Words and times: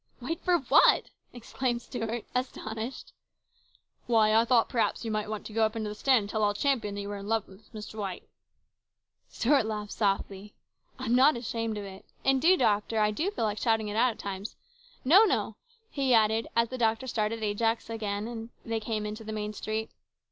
"Wait 0.19 0.41
for 0.43 0.57
what!" 0.57 1.11
exclaimed 1.31 1.79
Stuart, 1.79 2.25
astonished." 2.33 3.13
Why, 4.07 4.33
I 4.33 4.45
thought 4.45 4.73
maybe 4.73 4.87
you 5.03 5.11
might 5.11 5.29
want 5.29 5.45
to 5.45 5.53
go 5.53 5.63
up 5.63 5.75
into 5.75 5.89
the 5.89 5.93
stand 5.93 6.21
and 6.23 6.29
tell 6.31 6.41
all 6.43 6.55
Champion 6.55 6.95
that 6.95 7.01
you 7.01 7.09
were 7.09 7.17
in 7.17 7.27
love 7.27 7.47
with 7.47 7.71
Miss 7.71 7.85
Dwight." 7.85 8.27
Stuart 9.29 9.67
laughed 9.67 9.91
softly." 9.91 10.55
I 10.97 11.05
am 11.05 11.13
not 11.13 11.37
ashamed 11.37 11.77
of 11.77 11.83
it. 11.85 12.03
Indeed, 12.23 12.57
doctor, 12.61 12.97
I 12.99 13.11
do 13.11 13.29
feel 13.29 13.45
like 13.45 13.59
shouting 13.59 13.89
it 13.89 13.95
out 13.95 14.09
at 14.13 14.17
times. 14.17 14.55
No, 15.05 15.23
no!" 15.23 15.55
he 15.91 16.15
added 16.15 16.47
as 16.55 16.69
the 16.69 16.79
doctor 16.79 17.05
started 17.05 17.43
Ajax 17.43 17.87
on 17.87 17.93
again 17.93 18.27
and 18.27 18.49
they 18.65 18.79
came 18.79 19.03
out 19.05 19.09
into 19.09 19.23
the 19.23 19.31
main 19.31 19.53
street. 19.53 19.91